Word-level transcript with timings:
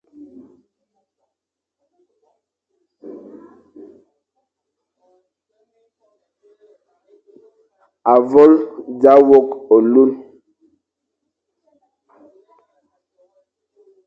A 8.11 8.13
vôl 8.31 8.51
dia 8.99 9.15
wôkh 9.27 9.51
ôlun, 9.75 10.11